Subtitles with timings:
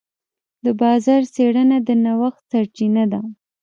[0.63, 3.19] د بازار څېړنه د نوښت سرچینه ده.